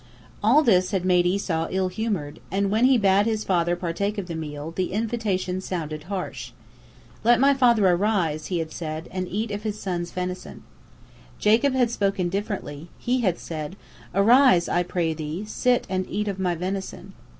[0.41, 4.25] All this had made Esau ill humored, and when he bade his father partake of
[4.25, 6.53] the meal, the invitation sounded harsh.
[7.23, 10.63] "Let my father arise," he said, "and eat of his son's venison."
[11.37, 13.75] Jacob had spoken differently; he had said,
[14.15, 17.13] "Arise, I pray thee, sit and eat of my venison."